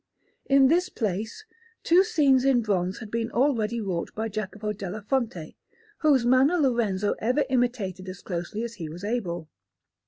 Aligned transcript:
In 0.47 0.67
this 0.67 0.89
place 0.89 1.45
two 1.83 2.03
scenes 2.03 2.43
in 2.43 2.61
bronze 2.61 2.97
had 2.97 3.11
been 3.11 3.29
already 3.31 3.79
wrought 3.79 4.09
by 4.15 4.29
Jacopo 4.29 4.73
della 4.73 5.03
Fonte, 5.03 5.53
whose 5.99 6.25
manner 6.25 6.57
Lorenzo 6.57 7.13
ever 7.19 7.43
imitated 7.51 8.09
as 8.09 8.23
closely 8.23 8.63
as 8.63 8.73
he 8.73 8.89
was 8.89 9.03
able. 9.03 9.47